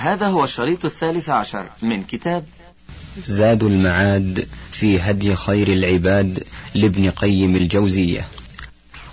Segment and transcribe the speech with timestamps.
[0.00, 2.44] هذا هو الشريط الثالث عشر من كتاب
[3.26, 8.26] زاد المعاد في هدي خير العباد لابن قيم الجوزية.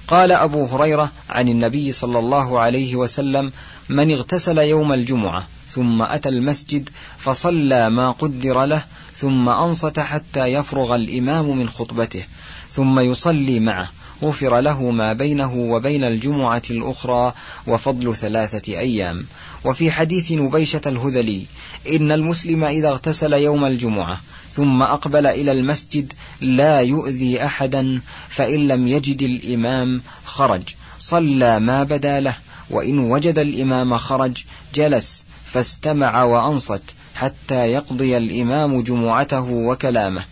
[0.07, 3.51] قال أبو هريرة عن النبي صلى الله عليه وسلم
[3.89, 8.83] من اغتسل يوم الجمعة ثم أتى المسجد فصلى ما قدر له
[9.15, 12.23] ثم أنصت حتى يفرغ الإمام من خطبته
[12.71, 13.89] ثم يصلي معه
[14.23, 17.33] غفر له ما بينه وبين الجمعة الأخرى
[17.67, 19.25] وفضل ثلاثة أيام.
[19.65, 21.45] وفي حديث نبيشة الهذلي
[21.89, 28.87] إن المسلم إذا اغتسل يوم الجمعة ثم أقبل إلى المسجد لا يؤذي أحدا فإن لم
[28.87, 30.61] يجد الإمام خرج.
[30.99, 32.35] صلى ما بدا له
[32.69, 34.43] وإن وجد الإمام خرج
[34.75, 36.83] جلس فاستمع وأنصت
[37.15, 40.25] حتى يقضي الإمام جمعته وكلامه.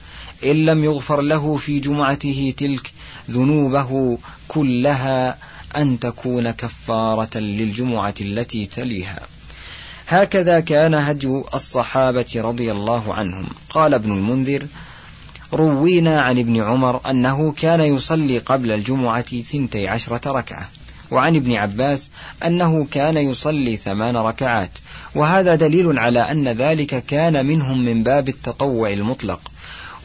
[0.43, 2.91] إن لم يغفر له في جمعته تلك
[3.31, 5.37] ذنوبه كلها
[5.77, 9.19] أن تكون كفارة للجمعة التي تليها.
[10.07, 13.45] هكذا كان هدي الصحابة رضي الله عنهم.
[13.69, 14.67] قال ابن المنذر
[15.53, 20.69] روينا عن ابن عمر أنه كان يصلي قبل الجمعة ثنتي عشرة ركعة
[21.11, 22.09] وعن ابن عباس
[22.45, 24.71] أنه كان يصلي ثمان ركعات.
[25.15, 29.39] وهذا دليل على أن ذلك كان منهم من باب التطوع المطلق.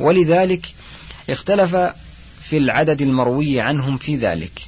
[0.00, 0.66] ولذلك
[1.30, 1.76] اختلف
[2.40, 4.66] في العدد المروي عنهم في ذلك.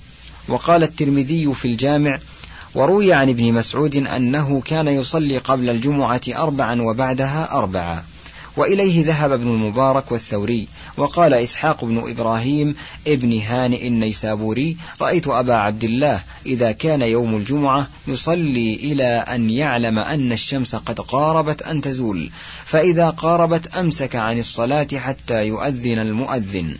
[0.48, 2.19] وقال الترمذي في الجامع
[2.75, 8.05] وروي عن ابن مسعود أنه كان يصلي قبل الجمعة أربعا وبعدها أربعا.
[8.56, 10.69] وإليه ذهب ابن المبارك والثوري.
[10.97, 12.75] وقال إسحاق بن إبراهيم
[13.06, 19.98] ابن هانئ النيسابوري رأيت أبا عبد الله إذا كان يوم الجمعة يصلي إلى أن يعلم
[19.98, 22.31] أن الشمس قد قاربت أن تزول
[22.65, 26.77] فإذا قاربت أمسك عن الصلاة حتى يؤذن المؤذن.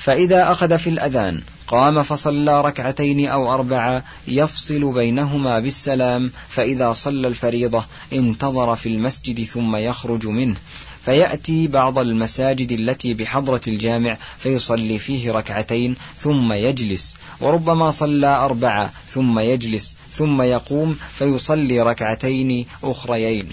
[0.00, 7.84] فإذا أخذ في الأذان قام فصلى ركعتين أو أربعة يفصل بينهما بالسلام فإذا صلى الفريضة
[8.12, 10.56] انتظر في المسجد ثم يخرج منه.
[11.04, 17.16] فيأتي بعض المساجد التي بحضرة الجامع فيصلي فيه ركعتين ثم يجلس.
[17.40, 23.48] وربما صلى أربعة ثم يجلس ثم يقوم فيصلي ركعتين أخريين.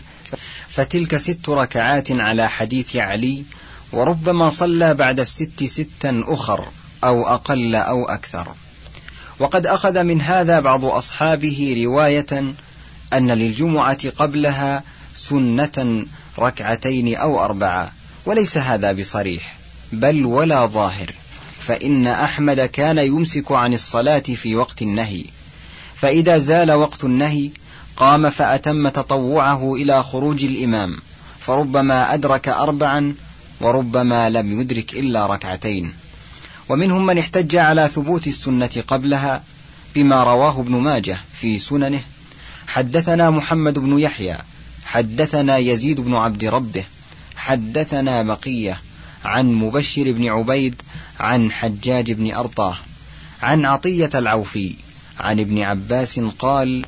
[0.68, 3.44] فتلك ست ركعات على حديث علي
[3.92, 6.66] وربما صلى بعد الست ستا أخر
[7.04, 8.48] أو أقل أو أكثر.
[9.40, 12.54] وقد أخذ من هذا بعض أصحابه رواية
[13.14, 14.84] أن للجمعة قبلها
[15.16, 16.06] سنة
[16.40, 17.92] ركعتين أو أربعة
[18.26, 19.56] وليس هذا بصريح
[19.92, 21.14] بل ولا ظاهر
[21.60, 25.26] فإن أحمد كان يمسك عن الصلاة في وقت النهي.
[25.96, 27.50] فإذا زال وقت النهي
[27.98, 30.98] قام فأتم تطوعه إلى خروج الإمام
[31.40, 33.16] فربما أدرك أربعا
[33.62, 35.94] وربما لم يدرك إلا ركعتين.
[36.70, 39.44] ومنهم من احتج على ثبوت السنة قبلها
[39.96, 42.02] بما رواه ابن ماجه في سننه.
[42.68, 44.38] حدثنا محمد بن يحيى
[44.86, 46.84] حدثنا يزيد بن عبد ربه
[47.36, 48.82] حدثنا بقية
[49.26, 50.82] عن مبشر بن عبيد
[51.20, 52.78] عن حجاج بن أرطاه.
[53.42, 54.76] عن عطية العوفي
[55.20, 56.86] عن ابن عباس قال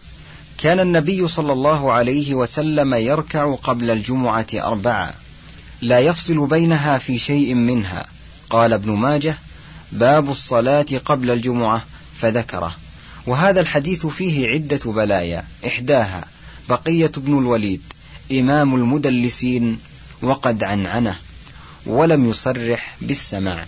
[0.57, 5.13] كان النبي صلى الله عليه وسلم يركع قبل الجمعة أربعة
[5.81, 8.05] لا يفصل بينها في شيء منها.
[8.49, 9.37] قال ابن ماجه
[9.91, 11.85] باب الصلاة قبل الجمعة
[12.17, 12.75] فذكره.
[13.27, 15.43] وهذا الحديث فيه عدة بلايا.
[15.67, 16.25] إحداها
[16.69, 17.81] بقية بن الوليد
[18.31, 19.79] إمام المدلسين
[20.21, 21.15] وقد عنعنه
[21.85, 23.65] ولم يصرح بالسماع.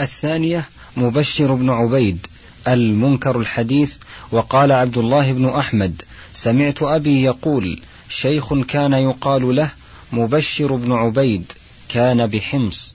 [0.00, 2.26] الثانية مبشر بن عبيد
[2.68, 3.94] المنكر الحديث
[4.32, 6.02] وقال عبد الله بن أحمد
[6.34, 9.70] سمعت أبي يقول شيخ كان يقال له
[10.12, 11.52] مبشر بن عبيد
[11.88, 12.94] كان بحمص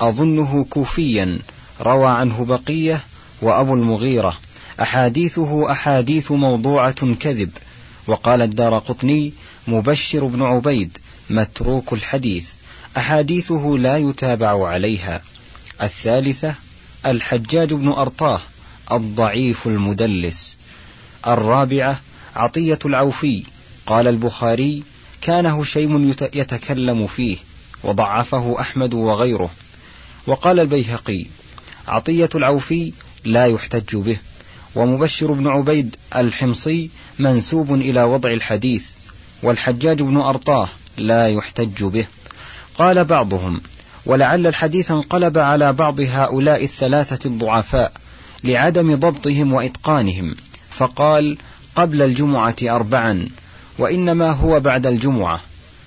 [0.00, 1.38] أظنه كوفيا
[1.80, 3.04] روى عنه بقية
[3.42, 4.38] وأبو المغيرة.
[4.80, 7.50] أحاديثه أحاديث موضوعة كذب.
[8.06, 9.32] وقال الدار قطني
[9.68, 10.98] مبشر بن عبيد
[11.30, 12.48] متروك الحديث.
[12.96, 15.22] أحاديثه لا يتابع عليها.
[15.82, 16.54] الثالثة
[17.06, 18.40] الحجاج بن أرطاه
[18.92, 20.56] الضعيف المدلس.
[21.26, 22.00] الرابعة
[22.36, 23.44] عطية العوفي
[23.86, 24.82] قال البخاري
[25.20, 27.36] كان هشيم يتكلم فيه
[27.84, 29.50] وضعفه أحمد وغيره.
[30.26, 31.26] وقال البيهقي
[31.88, 32.92] عطية العوفي
[33.24, 34.16] لا يحتج به
[34.74, 38.84] ومبشر بن عبيد الحمصي منسوب إلى وضع الحديث
[39.42, 42.06] والحجاج بن أرطاه لا يحتج به.
[42.78, 43.60] قال بعضهم
[44.06, 47.92] ولعل الحديث انقلب على بعض هؤلاء الثلاثة الضعفاء
[48.44, 50.34] لعدم ضبطهم وإتقانهم
[50.70, 51.38] فقال
[51.76, 53.28] قبل الجمعة أربعا
[53.80, 55.40] وإنما هو بعد الجمعة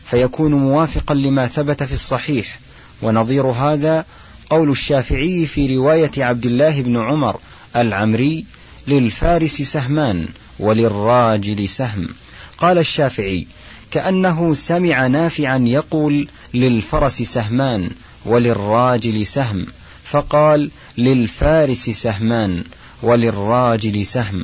[0.09, 2.59] فيكون موافقا لما ثبت في الصحيح.
[3.01, 4.05] ونظير هذا
[4.49, 7.39] قول الشافعي في رواية عبد الله بن عمر
[7.75, 8.45] العمري
[8.87, 10.27] للفارس سهمان
[10.59, 12.09] وللراجل سهم.
[12.57, 13.47] قال الشافعي
[13.91, 17.89] كأنه سمع نافعا يقول للفرس سهمان
[18.25, 19.65] وللراجل سهم
[20.03, 22.63] فقال للفارس سهمان
[23.01, 24.43] وللراجل سهم.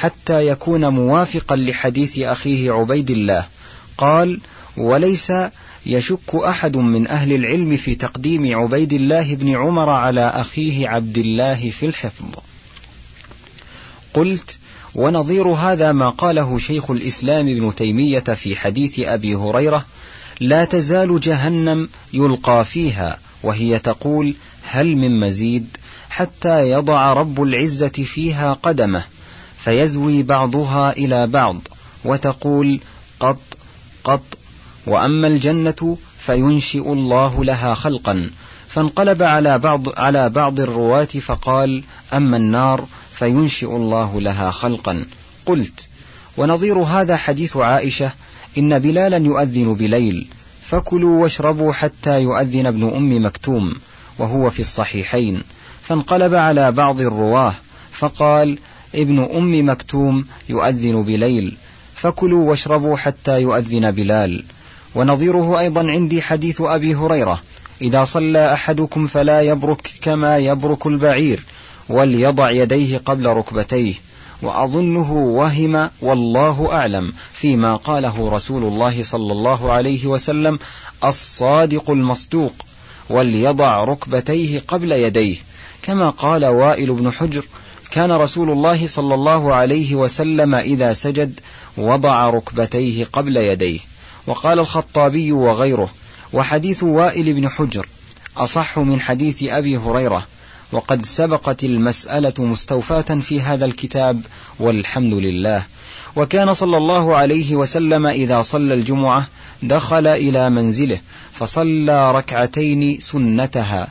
[0.00, 3.46] حتى يكون موافقا لحديث أخيه عبيد الله.
[3.98, 4.40] قال
[4.76, 5.32] وليس
[5.86, 11.70] يشك أحد من أهل العلم في تقديم عبيد الله بن عمر على أخيه عبد الله
[11.70, 12.24] في الحفظ.
[14.14, 14.58] قلت
[14.94, 19.84] ونظير هذا ما قاله شيخ الإسلام ابن تيمية في حديث أبي هريرة
[20.40, 25.66] لا تزال جهنم يلقى فيها وهي تقول هل من مزيد
[26.10, 29.04] حتى يضع رب العزة فيها قدمه؟
[29.64, 31.60] فيزوي بعضها إلى بعض
[32.04, 32.80] وتقول
[33.20, 33.38] قط
[34.04, 34.22] قط.
[34.86, 38.30] وأما الجنة فينشئ الله لها خلقا.
[38.68, 42.84] فانقلب على بعض على بعض الرواة فقال أما النار
[43.14, 45.04] فينشئ الله لها خلقا.
[45.46, 45.88] قلت
[46.36, 48.12] ونظير هذا حديث عائشة
[48.58, 50.26] إن بلالا يؤذن بليل
[50.68, 53.74] فكلوا واشربوا حتى يؤذن ابن أم مكتوم
[54.18, 55.42] وهو في الصحيحين.
[55.82, 57.54] فانقلب على بعض الرواة
[57.92, 58.58] فقال
[58.94, 61.56] ابن أم مكتوم يؤذن بليل
[61.94, 64.44] فكلوا واشربوا حتى يؤذن بلال.
[64.94, 67.42] ونظيره أيضا عندي حديث أبي هريرة
[67.82, 71.40] إذا صلى أحدكم فلا يبرك كما يبرك البعير
[71.88, 73.94] وليضع يديه قبل ركبتيه.
[74.42, 80.58] وأظنه وهم والله أعلم فيما قاله رسول الله صلى الله عليه وسلم
[81.04, 82.52] الصادق المصدوق
[83.10, 85.36] وليضع ركبتيه قبل يديه
[85.82, 87.44] كما قال وائل بن حجر
[87.90, 91.40] كان رسول الله صلى الله عليه وسلم إذا سجد
[91.76, 93.80] وضع ركبتيه قبل يديه.
[94.26, 95.90] وقال الخطابي وغيره
[96.32, 97.86] وحديث وائل بن حجر
[98.36, 100.26] أصح من حديث أبي هريرة
[100.72, 104.20] وقد سبقت المسألة مستوفاة في هذا الكتاب
[104.58, 105.62] والحمد لله.
[106.16, 109.26] وكان صلى الله عليه وسلم إذا صلى الجمعة
[109.62, 110.98] دخل إلى منزله
[111.32, 113.88] فصلى ركعتين سنتها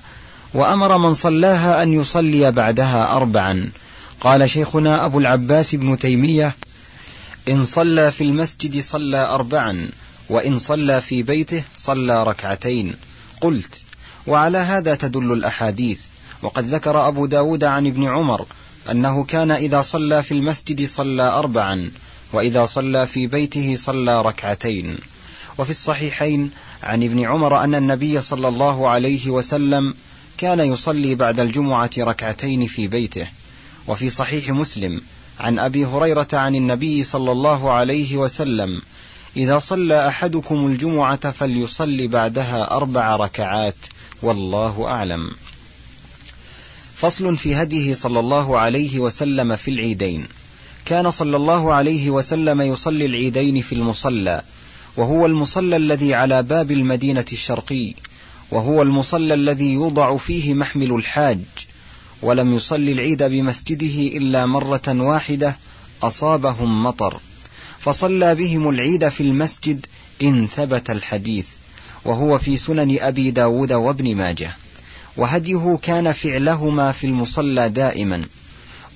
[0.54, 3.72] وأمر من صلاها أن يصلي بعدها أربعا.
[4.22, 6.56] قال شيخنا أبو العباس بن تيمية
[7.50, 9.90] إن صلى في المسجد صلى أربعا
[10.30, 12.96] وإن صلى في بيته صلى ركعتين.
[13.42, 13.84] قلت
[14.28, 16.00] وعلى هذا تدل الأحاديث.
[16.42, 18.46] وقد ذكر أبو داود عن ابن عمر
[18.92, 21.92] أنه كان إذا صلى في المسجد صلى أربعا
[22.34, 24.98] وإذا صلى في بيته صلى ركعتين.
[25.58, 26.52] وفي الصحيحين
[26.84, 29.94] عن ابن عمر أن النبي صلى الله عليه وسلم
[30.38, 33.28] كان يصلي بعد الجمعة ركعتين في بيته.
[33.88, 35.02] وفي صحيح مسلم
[35.40, 38.82] عن أبي هريرة عن النبي صلى الله عليه وسلم
[39.38, 43.76] إذا صلى أحدكم الجمعة فليصلي بعدها أربع ركعات
[44.22, 45.32] والله أعلم.
[46.96, 50.28] فصل في هديه صلى الله عليه وسلم في العيدين.
[50.86, 54.42] كان صلى الله عليه وسلم يصلي العيدين في المصلى
[54.98, 57.94] وهو المصلى الذي على باب المدينة الشرقي
[58.52, 61.40] وهو المصلى الذي يوضع فيه محمل الحاج
[62.22, 65.58] ولم يصلي العيد بمسجده إلا مرة واحدة
[66.04, 67.20] أصابهم مطر
[67.80, 69.86] فصلى بهم العيد في المسجد
[70.22, 71.48] إن ثبت الحديث
[72.06, 74.52] وهو في سنن أبي داود وابن ماجه
[75.18, 78.24] وهديه كان فعلهما في المصلى دائما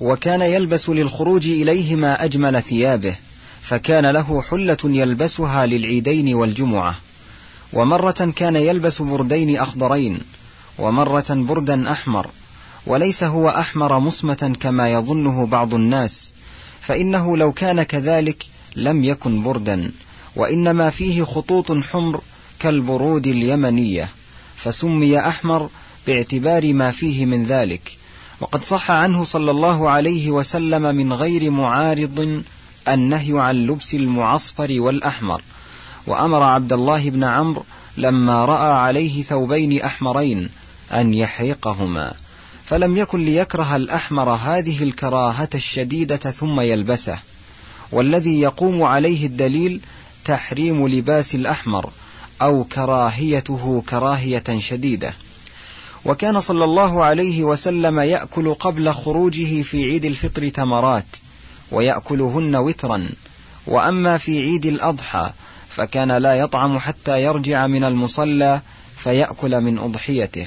[0.00, 3.14] وكان يلبس للخروج إليهما أجمل ثيابه
[3.62, 6.96] فكان له حلة يلبسها للعيدين والجمعة
[7.72, 10.18] ومرة كان يلبس بردين أخضرين
[10.78, 12.26] ومرة بردا أحمر
[12.86, 16.32] وليس هو أحمر مصمة كما يظنه بعض الناس
[16.80, 19.92] فإنه لو كان كذلك لم يكن بردا
[20.36, 22.20] وإنما فيه خطوط حمر
[22.58, 24.08] كالبرود اليمنية
[24.56, 25.68] فسمي أحمر
[26.06, 27.98] باعتبار ما فيه من ذلك
[28.40, 32.42] وقد صح عنه صلى الله عليه وسلم من غير معارض
[32.88, 35.42] النهي عن لبس المعصفر والأحمر
[36.06, 37.64] وأمر عبد الله بن عمرو
[37.96, 40.50] لما رأى عليه ثوبين أحمرين
[40.92, 42.14] أن يحرقهما
[42.64, 47.18] فلم يكن ليكره الأحمر هذه الكراهة الشديدة ثم يلبسه.
[47.92, 49.80] والذي يقوم عليه الدليل
[50.24, 51.90] تحريم لباس الأحمر
[52.42, 55.14] أو كراهيته كراهية شديدة.
[56.04, 61.06] وكان صلى الله عليه وسلم يأكل قبل خروجه في عيد الفطر تمرات
[61.72, 63.08] ويأكلهن وترا.
[63.66, 65.30] وأما في عيد الأضحى
[65.68, 68.60] فكان لا يطعم حتى يرجع من المصلى
[68.96, 70.46] فيأكل من أضحيته.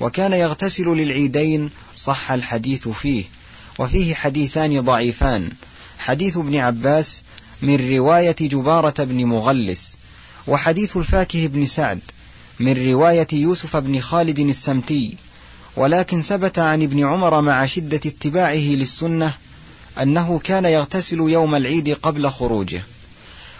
[0.00, 3.24] وكان يغتسل للعيدين صح الحديث فيه.
[3.78, 5.50] وفيه حديثان ضعيفان.
[5.98, 7.22] حديث ابن عباس
[7.62, 9.96] من رواية جبارة بن مغلس.
[10.46, 12.00] وحديث الفاكه بن سعد
[12.60, 15.16] من رواية يوسف بن خالد السمتي.
[15.76, 19.34] ولكن ثبت عن ابن عمر مع شدة اتباعه للسنة
[20.02, 22.82] أنه كان يغتسل يوم العيد قبل خروجه.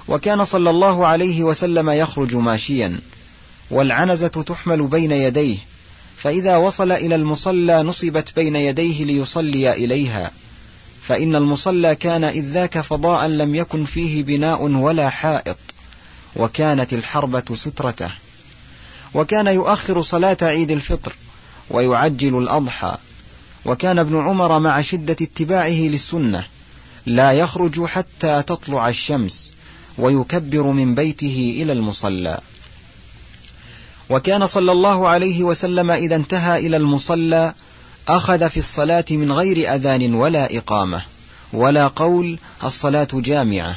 [0.08, 3.00] وكان صلى الله عليه وسلم يخرج ماشيا.
[3.70, 5.58] والعنزة تحمل بين يديه.
[6.22, 10.30] فإذا وصل إلى المصلى نصبت بين يديه ليصلي إليها.
[11.02, 15.56] فإن المصلى كان إذ ذاك فضاء لم يكن فيه بناء ولا حائط
[16.36, 18.10] وكانت الحربة سترته.
[19.14, 21.14] وكان يؤخر صلاة عيد الفطر
[21.70, 22.96] ويعجل الأضحى.
[23.64, 26.44] وكان ابن عمر مع شدة اتباعه للسنة
[27.06, 29.52] لا يخرج حتى تطلع الشمس
[29.98, 32.40] ويكبر من بيته إلى المصلى.
[34.10, 37.54] وكان صلى الله عليه وسلم إذا انتهى إلى المصلى
[38.08, 41.02] أخذ في الصلاة من غير أذان ولا إقامة
[41.52, 43.76] ولا قول الصلاة جامعة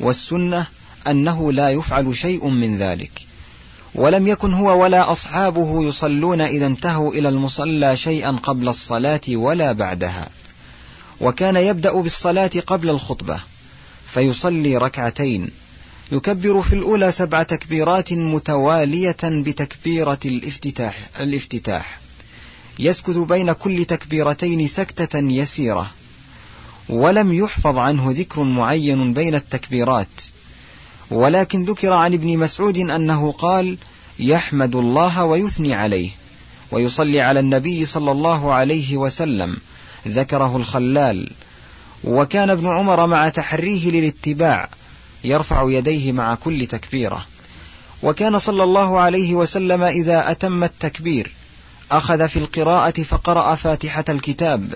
[0.00, 0.66] والسنة
[1.06, 3.10] أنه لا يفعل شيء من ذلك.
[3.94, 10.28] ولم يكن هو ولا أصحابه يصلون إذا انتهوا إلى المصلى شيئا قبل الصلاة ولا بعدها.
[11.20, 13.40] وكان يبدأ بالصلاة قبل الخطبة
[14.06, 15.50] فيصلي ركعتين
[16.12, 21.98] يكبر في الأولى سبع تكبيرات متوالية بتكبيرة الافتتاح, الافتتاح.
[22.78, 25.90] يسكت بين كل تكبيرتين سكتة يسيرة.
[26.88, 30.08] ولم يحفظ عنه ذكر معين بين التكبيرات.
[31.10, 33.78] ولكن ذكر عن ابن مسعود أنه قال
[34.18, 36.10] يحمد الله ويثني عليه
[36.70, 39.56] ويصلي على النبي صلى الله عليه وسلم
[40.08, 41.30] ذكره الخلال.
[42.04, 44.68] وكان ابن عمر مع تحريه للاتباع
[45.24, 47.26] يرفع يديه مع كل تكبيرة.
[48.02, 51.32] وكان صلى الله عليه وسلم إذا أتم التكبير
[51.90, 54.74] أخذ في القراءة فقرأ فاتحة الكتاب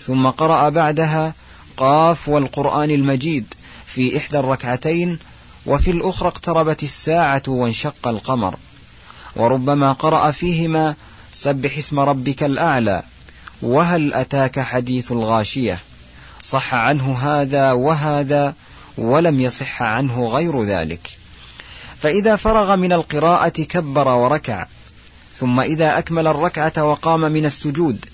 [0.00, 1.34] ثم قرأ بعدها
[1.76, 3.54] قاف والقرآن المجيد
[3.86, 5.18] في إحدى الركعتين
[5.66, 8.56] وفي الأخرى اقتربت الساعة وانشق القمر.
[9.36, 10.94] وربما قرأ فيهما
[11.34, 13.02] سبح اسم ربك الأعلى
[13.62, 15.80] وهل أتاك حديث الغاشية؟
[16.42, 18.54] صح عنه هذا وهذا
[18.98, 21.10] ولم يصح عنه غير ذلك.
[21.96, 24.66] فإذا فرغ من القراءة كبر وركع
[25.34, 28.04] ثم إذا أكمل الركعة وقام من السجود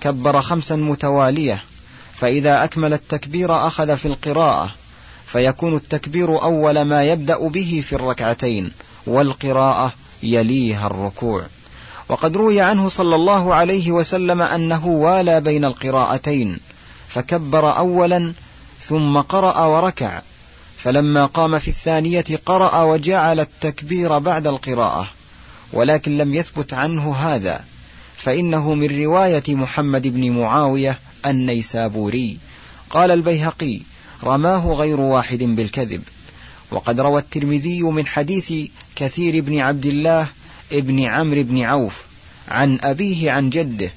[0.00, 1.64] كبر خمسا متوالية.
[2.14, 4.70] فإذا أكمل التكبير أخذ في القراءة.
[5.26, 8.72] فيكون التكبير أول ما يبدأ به في الركعتين
[9.06, 11.46] والقراءة يليها الركوع.
[12.08, 16.60] وقد روي عنه صلى الله عليه وسلم أنه والى بين القراءتين
[17.08, 18.32] فكبر أولا
[18.88, 20.22] ثم قرأ وركع
[20.76, 25.08] فلما قام في الثانية قرأ وجعل التكبير بعد القراءة
[25.72, 27.64] ولكن لم يثبت عنه هذا
[28.16, 32.38] فإنه من رواية محمد بن معاوية النيسابوري.
[32.90, 33.80] قال البيهقي
[34.24, 36.02] رماه غير واحد بالكذب.
[36.70, 38.52] وقد روى الترمذي من حديث
[38.96, 40.26] كثير بن عبد الله
[40.72, 42.02] ابن عمرو بن عوف
[42.48, 43.90] عن أبيه عن جده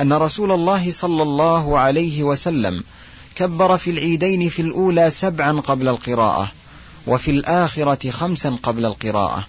[0.00, 2.84] أن رسول الله صلى الله عليه وسلم
[3.40, 6.52] كبر في العيدين في الأولى سبعا قبل القراءة
[7.06, 9.46] وفي الآخرة خمسا قبل القراءة.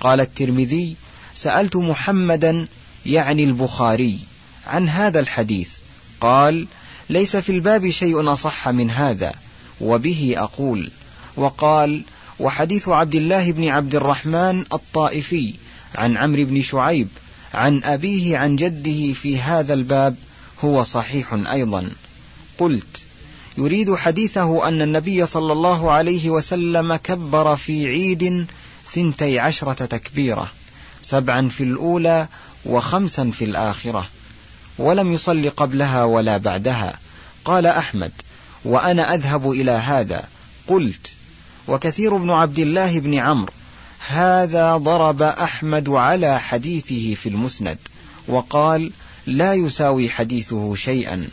[0.00, 0.96] قال الترمذي
[1.34, 2.66] سألت محمدا
[3.06, 4.18] يعني البخاري
[4.66, 5.68] عن هذا الحديث.
[6.20, 6.66] قال
[7.10, 9.32] ليس في الباب شيء أصح من هذا
[9.80, 10.90] وبه أقول.
[11.36, 12.02] وقال
[12.40, 15.54] وحديث عبد الله بن عبد الرحمن الطائفي
[15.94, 17.08] عن عمرو بن شعيب
[17.54, 20.16] عن أبيه عن جده في هذا الباب
[20.64, 21.90] هو صحيح أيضا.
[22.58, 23.02] قلت
[23.58, 28.46] يريد حديثه أن النبي صلى الله عليه وسلم كبر في عيد
[28.92, 30.50] ثنتي عشرة تكبيرة
[31.02, 32.28] سبعا في الأولى
[32.66, 34.08] وخمسا في الآخرة
[34.78, 36.98] ولم يصل قبلها ولا بعدها.
[37.44, 38.12] قال أحمد
[38.64, 40.24] وأنا أذهب إلى هذا.
[40.68, 41.12] قلت
[41.68, 43.52] وكثير بن عبد الله بن عمرو
[44.08, 47.78] هذا ضرب أحمد على حديثه في المسند
[48.28, 48.92] وقال
[49.26, 51.28] لا يساوي حديثه شيئا.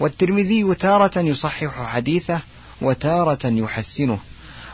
[0.00, 2.40] والترمذي تارة يصحح حديثه
[2.82, 4.18] وتارة يحسنه.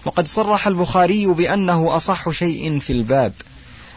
[0.05, 3.33] وقد صرح البخاري بأنه أصح شيء في الباب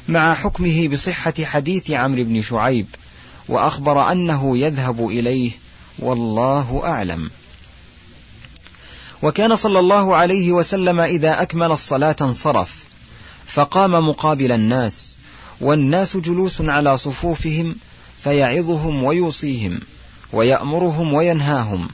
[0.07, 2.85] مع حكمه بصحة حديث عمرو بن شعيب
[3.47, 5.51] وأخبر أنه يذهب إليه
[5.99, 7.29] والله أعلم.
[9.21, 12.75] وكان صلى الله عليه وسلم إذا أكمل الصلاة انصرف
[13.47, 15.15] فقام مقابل الناس
[15.61, 17.75] والناس جلوس على صفوفهم
[18.23, 19.79] فيعظهم ويوصيهم.
[20.33, 21.87] ويأمرهم وينهاهم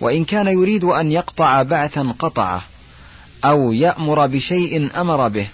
[0.00, 2.62] وإن كان يريد أن يقطع بعثا قطعه
[3.44, 5.46] أو يأمر بشيء أمر به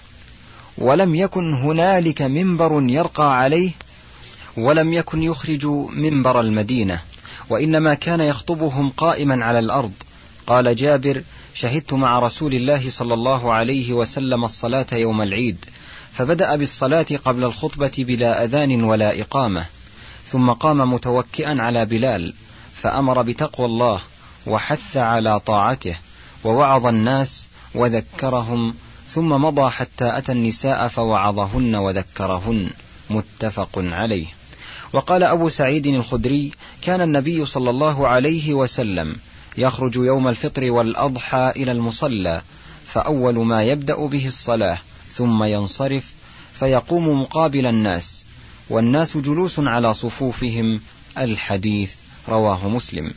[0.77, 3.71] ولم يكن هنالك منبر يرقى عليه
[4.57, 7.01] ولم يكن يخرج منبر المدينة
[7.49, 9.91] وإنما كان يخطبهم قائما على الأرض.
[10.47, 15.65] قال جابر شهدت مع رسول الله صلى الله عليه وسلم الصلاة يوم العيد
[16.13, 19.65] فبدأ بالصلاة قبل الخطبة بلا أذان ولا إقامة.
[20.31, 22.33] ثم قام متوكئا على بلال
[22.75, 24.01] فأمر بتقوى الله
[24.47, 25.95] وحث على طاعته
[26.43, 28.73] ووعظ الناس وذكرهم
[29.09, 32.69] ثم مضى حتى أتى النساء فوعظهن وذكرهن
[33.09, 34.27] متفق عليه.
[34.93, 39.15] وقال أبو سعيد الخدري كان النبي صلى الله عليه وسلم
[39.57, 42.41] يخرج يوم الفطر والأضحى إلى المصلى
[42.85, 44.77] فأول ما يبدأ به الصلاة
[45.13, 46.11] ثم ينصرف
[46.59, 48.25] فيقوم مقابل الناس
[48.69, 50.81] والناس جلوس على صفوفهم
[51.17, 51.91] الحديث
[52.29, 53.11] رواه مسلم.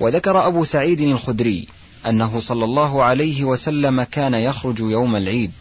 [0.00, 1.68] وذكر أبو سعيد الخدري
[2.06, 5.52] أنه صلى الله عليه وسلم كان يخرج يوم العيد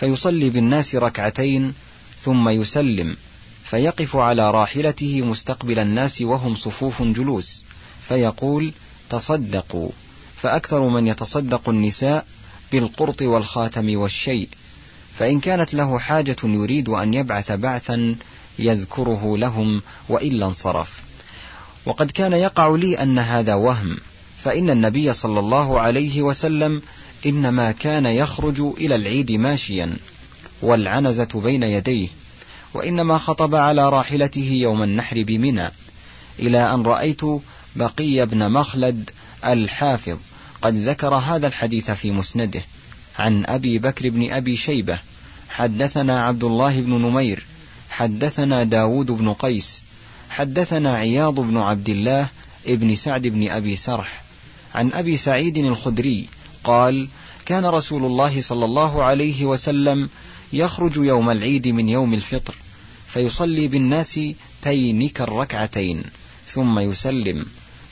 [0.00, 1.74] فيصلي بالناس ركعتين
[2.22, 3.16] ثم يسلم
[3.64, 7.62] فيقف على راحلته مستقبل الناس وهم صفوف جلوس
[8.08, 8.72] فيقول
[9.10, 9.90] تصدقوا
[10.36, 12.26] فأكثر من يتصدق النساء
[12.72, 14.48] بالقرط والخاتم والشيء
[15.18, 18.16] فإن كانت له حاجة يريد أن يبعث بعثا
[18.58, 21.04] يذكره لهم وإلا انصرف.
[21.86, 23.96] وقد كان يقع لي أن هذا وهم
[24.44, 26.82] فإن النبي صلى الله عليه وسلم
[27.26, 29.96] إنما كان يخرج إلى العيد ماشيا
[30.62, 32.08] والعنزة بين يديه
[32.74, 35.70] وإنما خطب على راحلته يوم النحر بمنى
[36.38, 37.20] إلى أن رأيت
[37.76, 39.10] بقي بن مخلد
[39.44, 40.16] الحافظ
[40.62, 42.62] قد ذكر هذا الحديث في مسنده
[43.18, 44.98] عن أبي بكر بن أبي شيبة
[45.48, 47.44] حدثنا عبد الله بن نمير
[47.96, 49.82] حدثنا داود بن قيس
[50.30, 52.28] حدثنا عياض بن عبد الله
[52.66, 54.22] ابن سعد بن أبي سرح
[54.74, 56.28] عن أبي سعيد الخدري
[56.64, 57.08] قال
[57.46, 60.08] كان رسول الله صلى الله عليه وسلم
[60.52, 62.54] يخرج يوم العيد من يوم الفطر
[63.08, 64.20] فيصلي بالناس
[64.62, 66.02] تينك الركعتين
[66.48, 67.46] ثم يسلم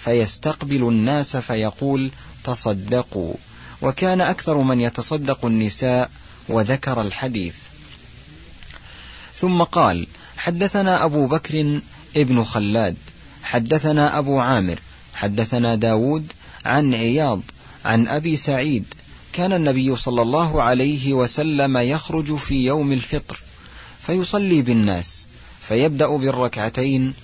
[0.05, 2.11] فيستقبل الناس فيقول
[2.45, 3.35] تصدقوا
[3.83, 6.11] وكان أكثر من يتصدق النساء
[6.49, 7.55] وذكر الحديث.
[9.43, 10.07] ثم قال
[10.37, 11.81] حدثنا أبو بكر
[12.17, 12.97] ابن خلاد
[13.43, 14.81] حدثنا أبو عامر
[15.15, 16.33] حدثنا داود
[16.65, 17.41] عن عياض
[17.85, 18.95] عن أبي سعيد
[19.33, 23.41] كان النبي صلى الله عليه وسلم يخرج في يوم الفطر
[24.07, 25.27] فيصلي بالناس
[25.63, 27.15] فيبدأ بالركعتين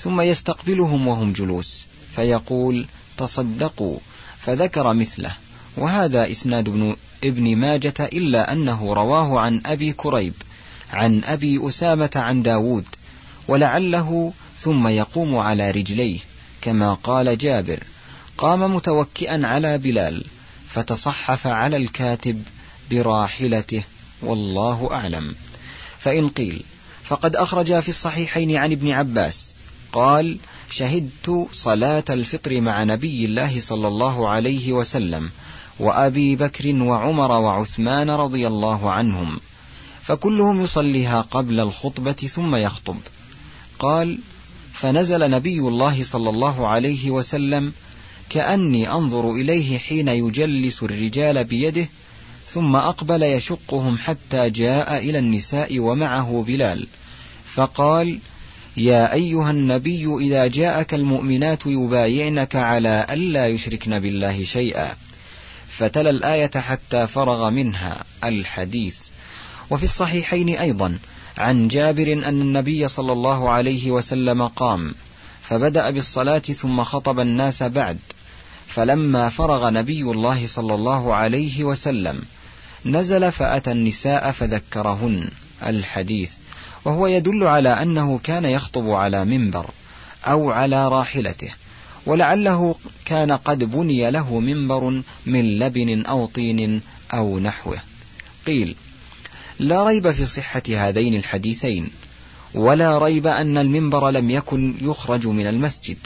[0.00, 2.86] ثم يستقبلهم وهم جلوس فيقول
[3.18, 3.98] تصدقوا
[4.40, 5.32] فذكر مثله
[5.76, 10.34] وهذا إسناد ابن, ابن ماجة إلا أنه رواه عن أبي كريب.
[10.92, 12.84] عن أبي أسامة عن داود
[13.48, 16.18] ولعله ثم يقوم على رجليه
[16.60, 17.84] كما قال جابر
[18.38, 20.24] قام متوكئا على بلال
[20.68, 22.42] فتصحف على الكاتب
[22.90, 23.82] براحلته
[24.22, 25.34] والله أعلم.
[25.98, 26.62] فإن قيل
[27.04, 29.54] فقد أخرج في الصحيحين عن ابن عباس
[29.92, 30.38] قال
[30.70, 35.30] شهدت صلاة الفطر مع نبي الله صلى الله عليه وسلم
[35.78, 39.40] وأبي بكر وعمر وعثمان رضي الله عنهم.
[40.06, 42.96] فكلهم يصليها قبل الخطبة ثم يخطب.
[43.78, 44.18] قال
[44.72, 47.72] فنزل نبي الله صلى الله عليه وسلم
[48.30, 51.88] كأني أنظر إليه حين يجلس الرجال بيده
[52.50, 56.86] ثم أقبل يشقهم حتى جاء إلى النساء ومعه بلال.
[57.54, 58.18] فقال
[58.76, 64.96] يا أيها النبي إذا جاءك المؤمنات يبايعنك على ألا يشركن بالله شيئا.
[65.68, 68.96] فتلا الآية حتى فرغ منها الحديث.
[69.70, 70.98] وفي الصحيحين أيضا
[71.38, 74.94] عن جابر أن النبي صلى الله عليه وسلم قام
[75.42, 77.98] فبدأ بالصلاة ثم خطب الناس بعد
[78.66, 82.22] فلما فرغ نبي الله صلى الله عليه وسلم
[82.84, 85.28] نزل فأتى النساء فذكرهن
[85.66, 86.30] الحديث
[86.84, 89.66] وهو يدل على أنه كان يخطب على منبر
[90.26, 91.50] أو على راحلته
[92.06, 92.74] ولعله
[93.04, 96.80] كان قد بني له منبر من لبن أو طين
[97.12, 97.78] أو نحوه.
[98.46, 98.76] قيل
[99.58, 101.90] لا ريب في صحة هذين الحديثين
[102.54, 105.96] ولا ريب أن المنبر لم يكن يخرج من المسجد.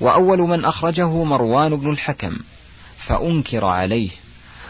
[0.00, 2.36] وأول من أخرجه مروان بن الحكم
[2.98, 4.10] فأنكر عليه.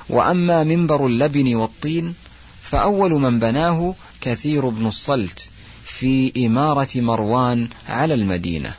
[0.08, 2.14] وأما منبر اللبن والطين
[2.62, 5.48] فأول من بناه كثير بن الصلت
[5.84, 8.74] في إمارة مروان على المدينة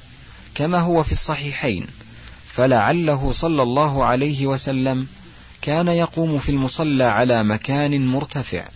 [0.56, 1.88] كما هو في الصحيحين.
[2.48, 5.08] فلعله صلى الله عليه وسلم
[5.62, 8.68] كان يقوم في المصلى على مكان مرتفع.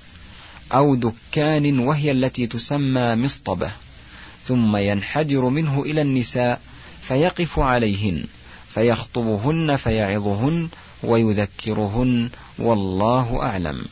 [0.75, 3.71] أو دكان وهي التي تسمى مصطبة
[4.43, 6.61] ثم ينحدر منه إلى النساء
[7.01, 8.23] فيقف عليهن
[8.73, 10.69] فيخطبهن فيعظهن
[11.03, 13.85] ويذكرهن والله أعلم.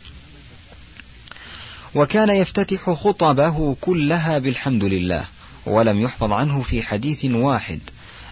[1.95, 5.25] وكان يفتتح خطبه كلها بالحمد لله
[5.65, 7.79] ولم يحفظ عنه في حديث واحد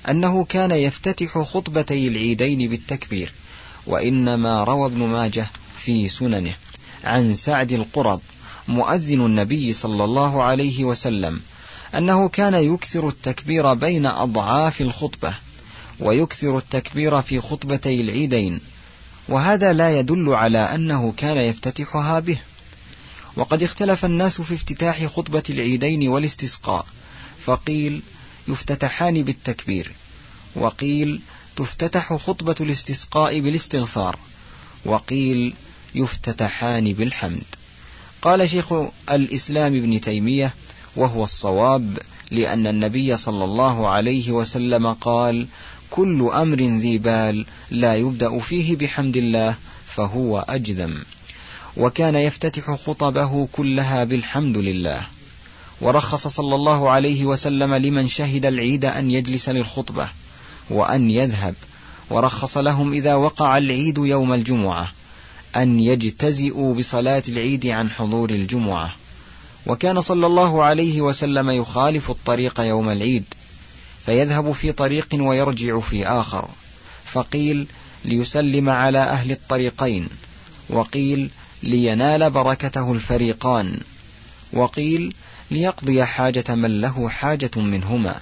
[0.09, 3.31] أنه كان يفتتح خطبتي العيدين بالتكبير
[3.87, 6.53] وإنما روى ابن ماجه في سننه
[7.03, 8.21] عن سعد القرض
[8.71, 11.41] مؤذن النبي صلى الله عليه وسلم
[11.97, 15.33] أنه كان يكثر التكبير بين أضعاف الخطبة
[15.99, 18.59] ويكثر التكبير في خطبتي العيدين
[19.29, 22.39] وهذا لا يدل على أنه كان يفتتحها به.
[23.35, 26.85] وقد اختلف الناس في افتتاح خطبة العيدين والاستسقاء
[27.45, 28.01] فقيل
[28.47, 29.91] يفتتحان بالتكبير
[30.55, 31.21] وقيل
[31.55, 34.19] تفتتح خطبة الاستسقاء بالاستغفار
[34.85, 35.53] وقيل
[35.95, 37.43] يفتتحان بالحمد.
[38.21, 38.73] قال شيخ
[39.11, 40.53] الإسلام ابن تيمية
[40.95, 41.97] وهو الصواب
[42.31, 45.47] لأن النبي صلى الله عليه وسلم قال
[45.89, 49.55] كل أمر ذي بال لا يبدأ فيه بحمد الله
[49.87, 51.03] فهو أجذم
[51.77, 55.01] وكان يفتتح خطبه كلها بالحمد لله
[55.81, 60.09] ورخص صلى الله عليه وسلم لمن شهد العيد أن يجلس للخطبة
[60.69, 61.55] وأن يذهب
[62.09, 64.91] ورخص لهم إذا وقع العيد يوم الجمعة
[65.55, 68.95] أن يجتزئوا بصلاة العيد عن حضور الجمعة.
[69.65, 73.23] وكان صلى الله عليه وسلم يخالف الطريق يوم العيد
[74.05, 76.47] فيذهب في طريق ويرجع في آخر.
[77.05, 77.67] فقيل
[78.05, 80.07] ليسلم على أهل الطريقين.
[80.69, 81.29] وقيل
[81.63, 83.79] لينال بركته الفريقان.
[84.53, 85.13] وقيل
[85.51, 88.21] ليقضي حاجة من له حاجة منهما.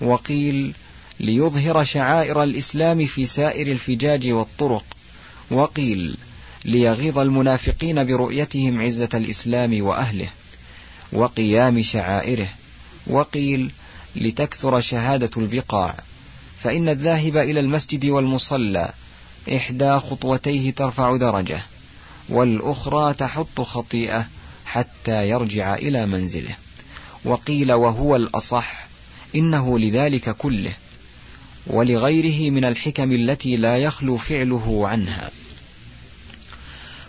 [0.00, 0.72] وقيل
[1.20, 4.84] ليظهر شعائر الإسلام في سائر الفجاج والطرق.
[5.50, 6.16] وقيل
[6.64, 10.28] ليغيظ المنافقين برؤيتهم عزة الإسلام وأهله
[11.12, 12.48] وقيام شعائره
[13.06, 13.70] وقيل
[14.16, 15.96] لتكثر شهادة البقاع
[16.60, 18.90] فإن الذاهب إلى المسجد والمصلى
[19.56, 21.60] إحدى خطوتيه ترفع درجة
[22.28, 24.26] والأخرى تحط خطيئة
[24.66, 26.56] حتى يرجع إلى منزله.
[27.24, 28.86] وقيل وهو الأصح
[29.34, 30.72] إنه لذلك كله
[31.66, 35.30] ولغيره من الحكم التي لا يخلو فعله عنها.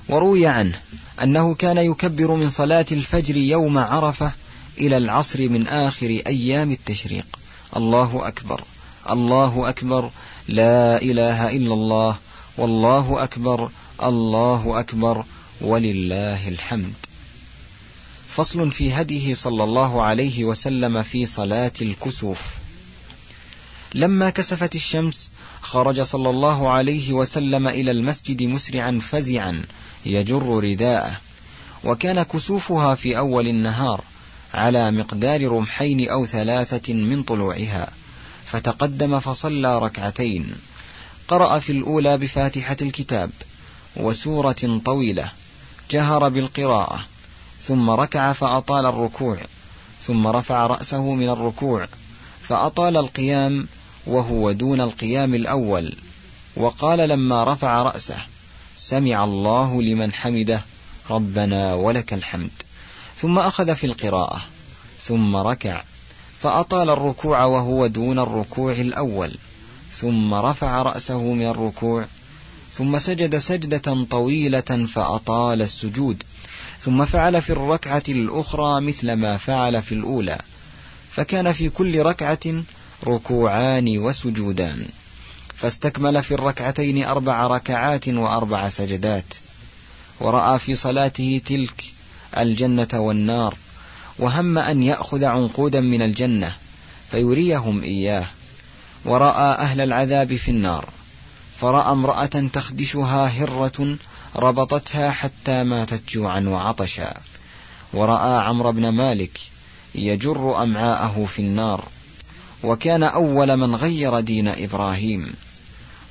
[0.10, 0.80] وروي عنه
[1.24, 4.32] أنه كان يكبر من صلاة الفجر يوم عرفة
[4.78, 7.26] إلى العصر من آخر أيام التشريق.
[7.76, 8.63] الله أكبر
[9.10, 10.10] الله أكبر
[10.48, 12.18] لا إله إلا الله
[12.58, 13.70] والله أكبر
[14.04, 15.24] الله أكبر
[15.62, 16.94] ولله الحمد.
[18.30, 22.41] فصل في هديه صلى الله عليه وسلم في صلاة الكسوف.
[23.94, 29.63] لما كسفت الشمس خرج صلى الله عليه وسلم إلى المسجد مسرعا فزعا
[30.06, 31.18] يجر رداءه
[31.84, 34.02] وكان كسوفها في أول النهار
[34.54, 37.89] على مقدار رمحين أو ثلاثة من طلوعها
[38.46, 40.56] فتقدم فصلى ركعتين.
[41.28, 43.30] قرأ في الأولى بفاتحة الكتاب
[43.96, 45.32] وسورة طويلة
[45.91, 47.06] جهر بالقراءة
[47.62, 49.38] ثم ركع فأطال الركوع
[50.04, 51.88] ثم رفع رأسه من الركوع
[52.41, 53.68] فأطال القيام
[54.08, 55.96] وهو دون القيام الأول
[56.56, 58.18] وقال لما رفع رأسه
[58.77, 60.61] سمع الله لمن حمده
[61.09, 62.51] ربنا ولك الحمد.
[63.17, 64.45] ثم أخذ في القراءة
[65.03, 65.83] ثم ركع
[66.41, 69.38] فأطال الركوع وهو دون الركوع الأول
[69.93, 72.05] ثم رفع رأسه من الركوع
[72.73, 76.23] ثم سجد سجدة طويلة فأطال السجود
[76.79, 80.38] ثم فعل في الركعة الأخرى مثل ما فعل في الأولى
[81.11, 82.63] فكان في كل ركعة
[83.07, 84.88] ركوعان وسجودان.
[85.58, 89.26] فاستكمل في الركعتين أربع ركعات وأربع سجدات
[90.20, 91.84] ورأى في صلاته تلك
[92.38, 93.56] الجنة والنار
[94.20, 96.56] وهم أن يأخذ عنقودا من الجنة
[97.12, 98.26] فيريهم إياه
[99.06, 100.89] ورأى أهل العذاب في النار
[101.62, 103.98] فرأى امرأة تخدشها هرة
[104.36, 107.13] ربطتها حتى ماتت جوعا وعطشا
[107.94, 109.39] ورأى عمرو بن مالك
[109.96, 111.84] يجر أمعاءه في النار
[112.63, 115.34] وكان أول من غير دين إبراهيم.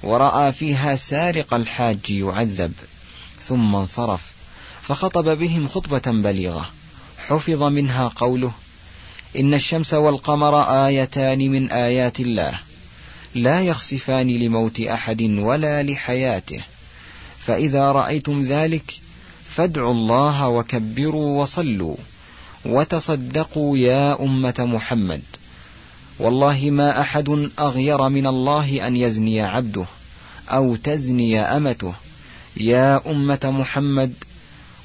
[0.05, 2.73] ورأى فيها سارق الحاج يعذب
[3.41, 4.23] ثم انصرف
[4.83, 6.71] فخطب بهم خطبة بليغة
[7.29, 8.53] حفظ منها قوله
[9.37, 12.59] إن الشمس والقمر آيتان من آيات الله
[13.35, 16.61] لا يخسفان لموت أحد ولا لحياته
[17.39, 18.95] فإذا رأيتم ذلك
[19.51, 21.97] فادعوا الله وكبروا وصلوا
[22.65, 25.23] وتصدقوا يا أمة محمد.
[26.19, 29.87] والله ما أحد أغير من الله أن يزني عبده
[30.49, 31.95] أو تزني أمته.
[32.57, 34.13] يا أمة محمد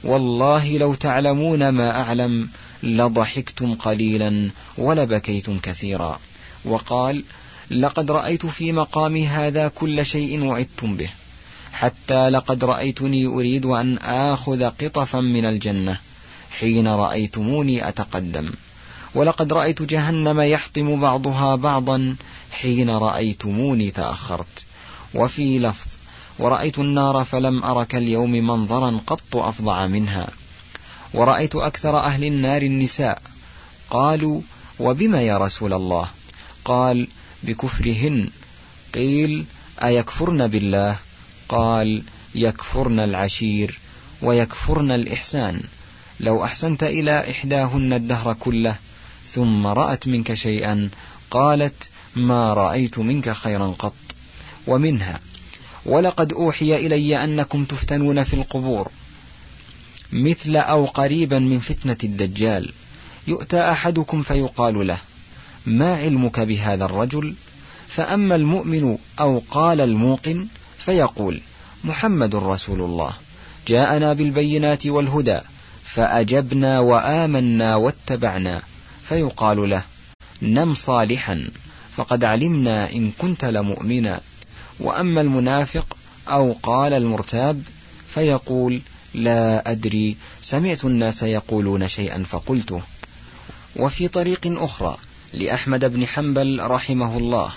[0.04, 2.50] والله لو تعلمون ما أعلم
[2.84, 6.20] لضحكتم قليلا ولبكيتم كثيرا.
[6.66, 7.24] وقال
[7.72, 11.10] لقد رأيت في مقامي هذا كل شيء وعدتم به
[11.74, 16.00] حتى لقد رأيتني أريد أن آخذ قطفا من الجنة
[16.60, 18.52] حين رأيتموني أتقدم.
[19.16, 22.16] ولقد رأيت جهنم يحطم بعضها بعضا
[22.52, 24.66] حين رأيتموني تأخرت.
[25.14, 25.88] وفي لفظ
[26.40, 30.28] ورأيت النار فلم أرك اليوم منظرا قط أفظع منها.
[31.14, 33.22] ورأيت أكثر أهل النار النساء.
[33.90, 34.42] قالوا
[34.80, 36.10] وبما يا رسول الله؟
[36.66, 37.08] قال
[37.44, 38.30] بكفرهن.
[38.94, 39.46] قيل
[39.84, 40.96] أيكفرن بالله؟
[41.50, 42.04] قال
[42.36, 43.80] يكفرن العشير
[44.22, 45.62] ويكفرن الإحسان.
[46.20, 48.76] لو أحسنت إلى إحداهن الدهر كله
[49.34, 50.90] ثم رأت منك شيئا
[51.32, 53.94] قالت ما رأيت منك خيرا قط
[54.68, 55.20] ومنها
[55.86, 58.92] ولقد أوحي إلي أنكم تفتنون في القبور
[60.14, 62.74] مثل أو قريبا من فتنة الدجال
[63.28, 64.98] يؤتى أحدكم فيقال له
[65.66, 67.34] ما علمك بهذا الرجل؟
[67.88, 71.42] فأما المؤمن أو قال الموقن فيقول
[71.84, 73.14] محمد رسول الله
[73.68, 75.40] جاءنا بالبينات والهدى
[75.86, 78.62] فأجبنا وآمنا واتبعنا
[79.10, 79.84] فيقال له
[80.42, 81.50] نم صالحا
[81.96, 84.22] فقد علمنا إن كنت لمؤمنا.
[84.80, 85.98] وأما المنافق
[86.30, 87.62] أو قال المرتاب
[88.14, 88.82] فيقول
[89.14, 92.82] لا أدري سمعت الناس يقولون شيئا فقلته
[93.76, 94.98] وفي طريق أخرى
[95.34, 97.52] لأحمد بن حنبل رحمه الله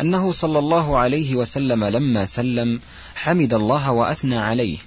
[0.00, 2.80] أنه صلى الله عليه وسلم لما سلم
[3.14, 4.78] حمد الله وأثنى عليه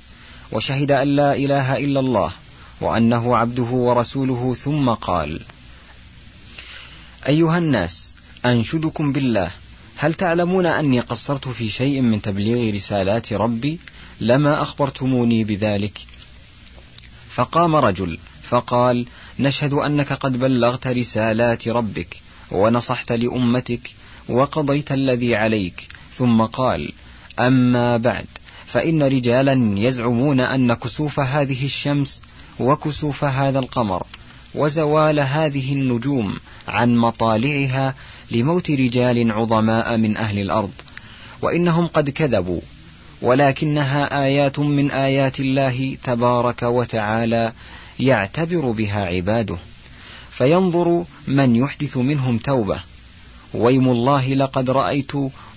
[0.52, 2.32] وشهد أن لا إله إلا الله
[2.82, 5.42] وأنه عبده ورسوله ثم قال
[7.28, 9.52] أيها الناس أنشدكم بالله.
[9.98, 13.80] هل تعلمون أني قصرت في شيء من تبليغ رسالات ربي؟
[14.20, 16.00] لما أخبرتموني بذلك؟
[17.30, 19.06] فقام رجل فقال
[19.40, 22.18] نشهد أنك قد بلغت رسالات ربك
[22.52, 23.92] ونصحت لأمتك
[24.30, 25.88] وقضيت الذي عليك.
[26.14, 26.92] ثم قال
[27.40, 28.26] أما بعد
[28.66, 32.22] فإن رجالا يزعمون أن كسوف هذه الشمس
[32.60, 34.06] وكسوف هذا القمر.
[34.56, 36.36] وزوال هذه النجوم
[36.68, 37.96] عن مطالعها
[38.32, 40.72] لموت رجال عظماء من أهل الأرض
[41.42, 42.62] وإنهم قد كذبوا
[43.22, 47.54] ولكنها آيات من آيات الله تبارك وتعالى
[48.00, 49.58] يعتبر بها عباده.
[50.32, 52.80] فينظر من يحدث منهم توبة
[53.54, 55.12] ويم الله لقد رأيت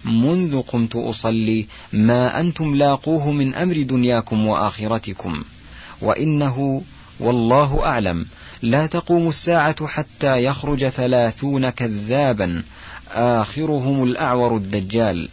[0.05, 5.43] منذ قمت أصلي ما أنتم لاقوه من أمر دنياكم وآخرتكم
[6.01, 6.83] وإنه
[7.21, 8.27] والله أعلم.
[8.63, 12.63] لا تقوم الساعة حتى يخرج ثلاثون كذابا.
[13.13, 15.29] آخرهم الأعور الدجال.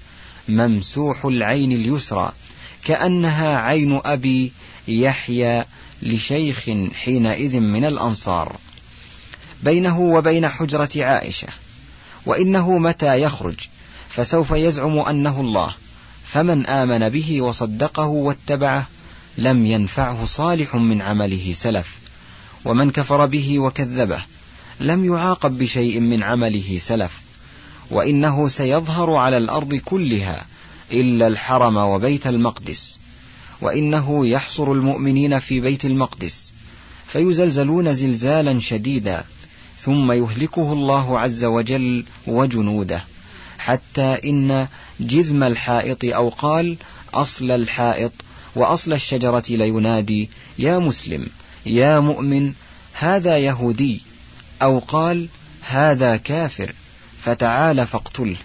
[0.49, 2.31] ممسوح العين اليسرى.
[2.85, 4.51] كأنها عين أبي
[4.87, 5.65] يحيى
[6.01, 6.69] لشيخ
[7.03, 8.55] حينئذ من الأنصار.
[9.63, 11.47] بينه وبين حجرة عائشة.
[12.25, 13.55] وإنه متى يخرج؟
[14.09, 15.73] فسوف يزعم أنه الله.
[16.25, 18.87] فمن آمن به وصدقه واتبعه
[19.37, 21.95] لم ينفعه صالح من عمله سلف
[22.65, 24.23] ومن كفر به وكذبه
[24.79, 27.21] لم يعاقب بشيء من عمله سلف
[27.91, 30.45] وإنه سيظهر على الأرض كلها
[30.91, 32.97] إلا الحرم وبيت المقدس
[33.61, 36.51] وإنه يحصر المؤمنين في بيت المقدس
[37.07, 39.23] فيزلزلون زلزالا شديدا
[39.79, 43.03] ثم يهلكه الله عز وجل وجنوده
[43.57, 44.67] حتى إن
[44.99, 46.77] جذم الحائط أو قال
[47.13, 48.11] أصل الحائط
[48.55, 51.27] وأصل الشجرة لينادي يا مسلم
[51.65, 52.53] يا مؤمن
[52.93, 54.01] هذا يهودي.
[54.61, 55.27] أو قال
[55.61, 56.73] هذا كافر
[57.21, 58.37] فتعال فاقتله.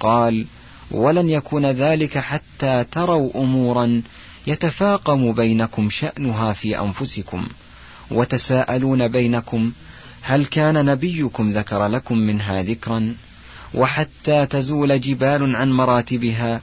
[0.00, 0.46] قال
[0.90, 4.02] ولن يكون ذلك حتى تروا أمورا
[4.46, 7.46] يتفاقم بينكم شأنها في أنفسكم
[8.10, 9.72] وتساءلون بينكم
[10.22, 13.14] هل كان نبيكم ذكر لكم منها ذكرا؟
[13.74, 16.60] وحتى تزول جبال عن مراتبها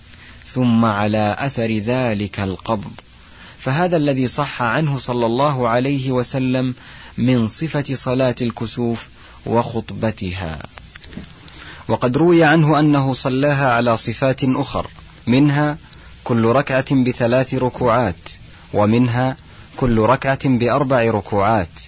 [0.55, 2.91] ثم على أثر ذلك القبض.
[3.59, 6.75] فهذا الذي صح عنه صلى الله عليه وسلم
[7.17, 9.07] من صفة صلاة الكسوف
[9.45, 10.59] وخطبتها.
[11.87, 14.87] وقد روي عنه أنه صلاها على صفات أخر
[15.27, 15.77] منها
[16.23, 18.29] كل ركعة بثلاث ركوعات
[18.73, 19.37] ومنها
[19.77, 21.79] كل ركعة بأربع ركوعات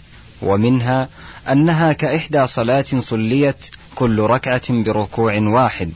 [0.42, 1.10] ومنها
[1.52, 5.92] أنها كإحدى صلاة صليت كل ركعة بركوع واحد.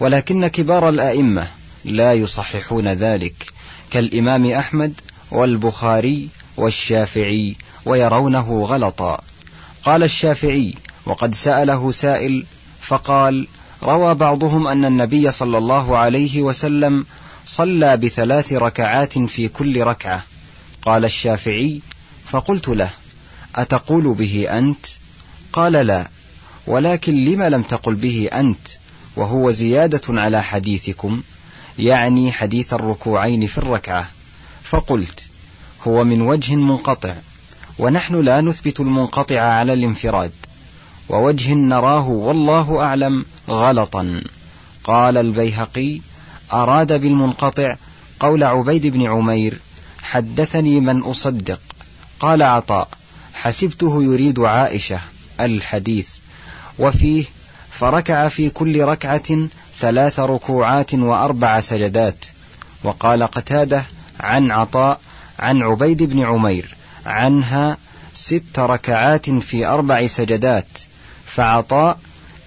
[0.00, 3.52] ولكن كبار الأئمة لا يصححون ذلك.
[3.90, 4.92] كالإمام أحمد
[5.30, 9.20] والبخاري والشافعي ويرونه غلطا.
[9.84, 10.74] قال الشافعي
[11.06, 12.46] وقد سأله سائل
[12.80, 13.46] فقال
[13.82, 17.06] روى بعضهم أن النبي صلى الله عليه وسلم
[17.46, 20.22] صلى بثلاث ركعات في كل ركعة.
[20.82, 21.80] قال الشافعي
[22.26, 22.90] فقلت له
[23.56, 24.86] أتقول به أنت؟
[25.52, 26.08] قال لا
[26.66, 28.68] ولكن لم لم تقل به أنت
[29.16, 31.22] وهو زيادة على حديثكم؟
[31.78, 34.06] يعني حديث الركوعين في الركعة.
[34.64, 35.26] فقلت
[35.86, 37.14] هو من وجه منقطع
[37.78, 40.32] ونحن لا نثبت المنقطع على الانفراد
[41.08, 44.22] ووجه نراه والله أعلم غلطا.
[44.84, 46.00] قال البيهقي
[46.52, 47.76] أراد بالمنقطع
[48.20, 49.58] قول عبيد بن عمير
[50.02, 51.60] حدثني من أصدق.
[52.20, 52.88] قال عطاء
[53.34, 55.00] حسبته يريد عائشة
[55.40, 56.08] الحديث
[56.78, 57.24] وفيه
[57.70, 59.48] فركع في كل ركعة
[59.80, 62.24] ثلاث ركوعات وأربع سجدات.
[62.84, 63.82] وقال قتادة
[64.20, 65.00] عن عطاء
[65.38, 67.76] عن عبيد بن عمير عنها
[68.14, 70.68] ست ركعات في أربع سجدات.
[71.26, 71.98] فعطاء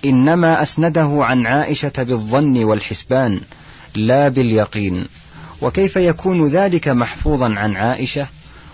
[0.06, 3.42] إنما أسنده عن عائشة بالظن والحسبان
[3.96, 5.08] لا باليقين.
[5.62, 8.28] وكيف يكون ذلك محفوظا عن عائشة؟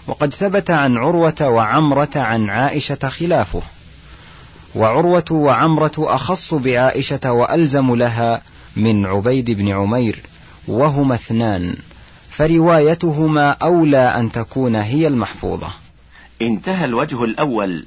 [0.07, 3.61] وقد ثبت عن عروة وعمرة عن عائشة خلافه.
[4.75, 8.41] وعروة وعمرة أخص بعائشة وألزم لها
[8.75, 10.21] من عبيد بن عمير
[10.67, 11.75] وهما اثنان
[12.29, 15.67] فروايتهما أولى أن تكون هي المحفوظة.
[16.41, 17.85] انتهى الوجه الأول.